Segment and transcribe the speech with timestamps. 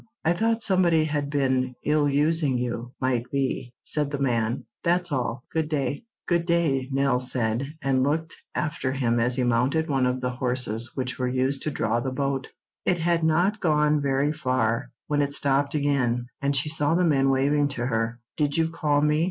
[0.25, 4.65] "I thought somebody had been ill using you, might be," said the man.
[4.83, 5.43] "That's all.
[5.53, 10.19] Good day." "Good day," Nell said, and looked after him as he mounted one of
[10.19, 12.47] the horses which were used to draw the boat.
[12.83, 17.29] It had not gone very far when it stopped again, and she saw the men
[17.29, 18.19] waving to her.
[18.37, 19.19] "Did you call me?"